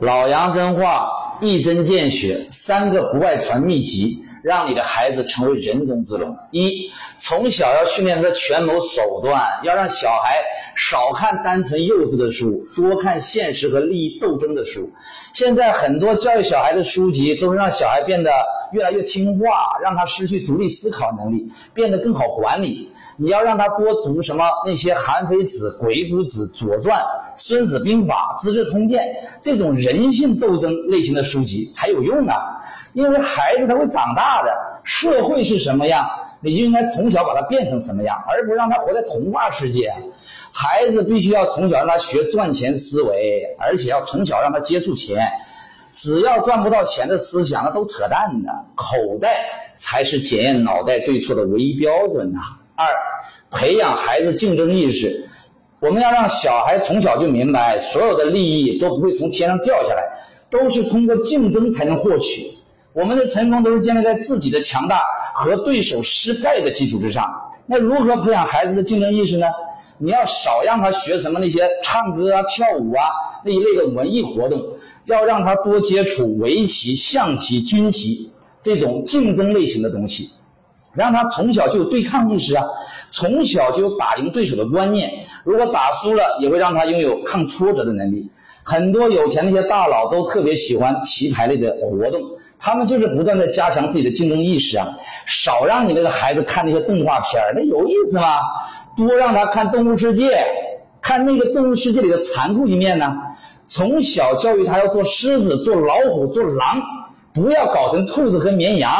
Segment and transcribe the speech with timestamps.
[0.00, 6.34] 老杨真话一针见血，三个不外传秘籍，让你的孩子成为人中之龙。
[6.52, 10.38] 一，从小要训练他权谋手段，要让小孩
[10.74, 14.88] 少看单纯幼稚的书，多看现实和利益斗争的书。
[15.34, 18.32] 现在很多教育小孩的书籍，都是让小孩变得
[18.72, 22.90] 越来越听话，让他失去独立思考能力，变得更好管理。
[23.22, 26.98] 你要让他多读什么那些《韩非子》《鬼谷子》《左传》
[27.36, 28.98] 《孙子兵法》《资治通鉴》
[29.42, 32.34] 这种人性斗争类型的书籍才有用啊！
[32.94, 34.50] 因为孩子他会长大的，
[34.84, 36.08] 社会是什么样，
[36.40, 39.92] 你就应该从小把他变成什么样，而不让他活在童话世界。
[40.50, 45.30] 孩子必须要从小让他学赚钱思维，而且要从小让他接触钱。
[45.92, 48.64] 只要赚不到钱的思想，那都扯淡的。
[48.74, 49.44] 口袋
[49.76, 52.38] 才是检验脑袋对错的唯一标准呐！
[52.80, 52.94] 二，
[53.50, 55.26] 培养孩子竞争意识。
[55.80, 60.02] 我们要让小孩从小就明白，所有的利益都不会从天上掉下来，
[60.50, 62.42] 都是通过竞争才能获取。
[62.92, 65.00] 我们的成功都是建立在自己的强大
[65.34, 67.24] 和对手失败的基础之上。
[67.66, 69.46] 那如何培养孩子的竞争意识呢？
[70.02, 73.04] 你要少让他学什么那些唱歌啊、跳舞啊
[73.44, 74.58] 那一类的文艺活动，
[75.04, 80.30] 要让他多接触围棋、象棋、军棋这种竞争类型的东西。
[80.92, 82.64] 让他从小就有对抗意识啊，
[83.10, 85.10] 从小就有打赢对手的观念。
[85.44, 88.28] 如果打输了，也会让他拥有抗挫折的能力。
[88.62, 92.20] 很多有钱那些大佬都特别喜欢棋牌类的活动，
[92.58, 94.88] 他们就是不断的加强自己的竞争意识啊。
[95.26, 98.38] 少让你那个孩子看那些动画片那有意思吗？
[98.96, 100.30] 多让他看《动物世界》，
[101.00, 103.16] 看那个《动物世界》里的残酷一面呢。
[103.66, 106.80] 从小教育他要做狮子、做老虎、做狼，
[107.32, 108.92] 不要搞成兔子和绵羊。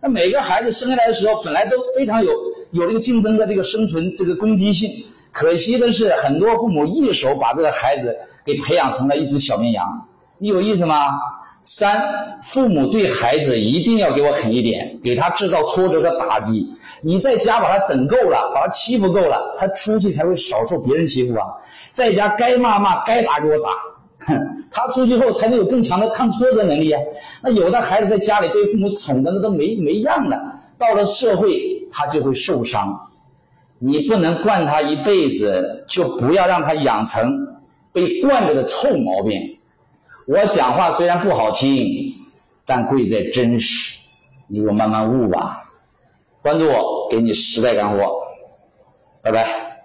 [0.00, 2.32] 那每个孩子生下来的时候，本来都非常有
[2.72, 4.90] 有这个竞争的这个生存这个攻击性。
[5.32, 9.84] 可惜的是，很多父母一手把这个孩子给培养成了一只小绵羊。
[10.38, 11.10] 你有意思吗？
[11.62, 16.70] 三，父母对孩子一定要给我狠一点，给他制造挫折和打击。
[17.02, 21.46] 你在家把他整够了，把他欺负够了，他出去才会少受别人欺负啊。
[21.90, 23.70] 在家该骂骂，该打给我打。
[24.26, 24.34] 哼，
[24.70, 27.00] 他出去后才能有更强的抗挫折能力啊。
[27.42, 32.94] 那有的孩子在家里被父母宠的那都没没样了，到了社会他就会受伤。
[33.78, 37.30] 你不能惯他一辈子，就不要让他养成
[37.92, 39.58] 被惯着的臭毛病。
[40.26, 41.86] 我讲话虽然不好听，
[42.64, 44.00] 但贵在真实。
[44.48, 45.62] 你给我慢慢悟吧。
[46.40, 48.14] 关注我，给你实在干货。
[49.22, 49.75] 拜拜。